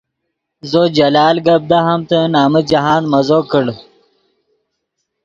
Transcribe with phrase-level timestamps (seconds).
[0.69, 3.65] زو جلال گپ دہامتے نمن جاہند مزو کڑ